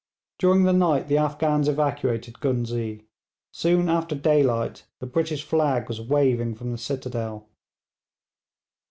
During 0.39 0.63
the 0.63 0.73
night 0.73 1.09
the 1.09 1.19
Afghans 1.19 1.67
evacuated 1.69 2.39
Ghuznee. 2.39 3.03
Soon 3.51 3.87
after 3.87 4.15
daylight 4.15 4.83
the 4.97 5.05
British 5.05 5.43
flag 5.43 5.87
was 5.87 6.01
waving 6.01 6.55
from 6.55 6.71
the 6.71 6.79
citadel. 6.79 7.47